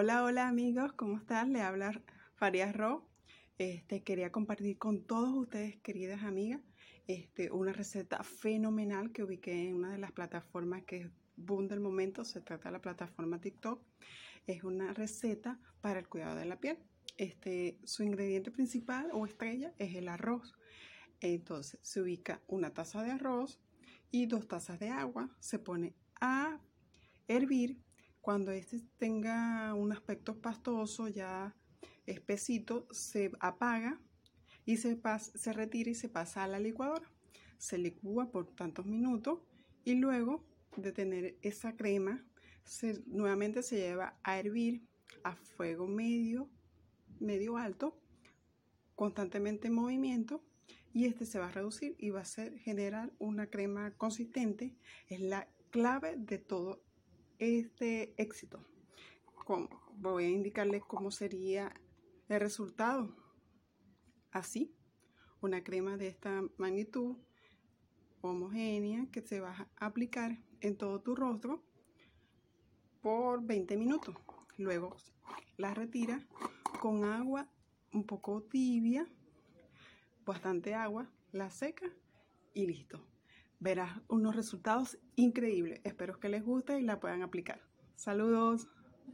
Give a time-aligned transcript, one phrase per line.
[0.00, 1.52] Hola, hola amigos, ¿cómo están?
[1.52, 2.00] Le habla
[2.36, 3.04] Farias Ro.
[3.58, 6.60] Este, quería compartir con todos ustedes, queridas amigas,
[7.08, 11.80] este, una receta fenomenal que ubiqué en una de las plataformas que es boom del
[11.80, 12.24] momento.
[12.24, 13.82] Se trata de la plataforma TikTok.
[14.46, 16.78] Es una receta para el cuidado de la piel.
[17.16, 20.54] Este, su ingrediente principal o estrella es el arroz.
[21.20, 23.60] Entonces se ubica una taza de arroz
[24.12, 25.36] y dos tazas de agua.
[25.40, 26.60] Se pone a
[27.26, 27.80] hervir
[28.20, 31.54] cuando este tenga un aspecto pastoso, ya
[32.06, 34.00] espesito, se apaga
[34.64, 37.10] y se, se retira y se pasa a la licuadora.
[37.58, 39.40] Se licúa por tantos minutos
[39.84, 40.44] y luego
[40.76, 42.24] de tener esa crema,
[43.06, 44.86] nuevamente se lleva a hervir
[45.24, 46.48] a fuego medio,
[47.18, 47.98] medio alto,
[48.94, 50.44] constantemente en movimiento
[50.92, 54.76] y este se va a reducir y va a ser generar una crema consistente.
[55.08, 56.82] Es la clave de todo
[57.38, 58.64] este éxito.
[59.94, 61.72] voy a indicarles cómo sería
[62.28, 63.14] el resultado.
[64.30, 64.74] Así,
[65.40, 67.16] una crema de esta magnitud
[68.20, 71.62] homogénea que se va a aplicar en todo tu rostro
[73.00, 74.16] por 20 minutos.
[74.56, 74.96] Luego
[75.56, 76.20] la retira
[76.80, 77.48] con agua
[77.92, 79.08] un poco tibia,
[80.26, 81.86] bastante agua, la seca
[82.52, 83.02] y listo
[83.60, 85.80] verás unos resultados increíbles.
[85.84, 87.60] Espero que les guste y la puedan aplicar.
[87.94, 88.68] Saludos.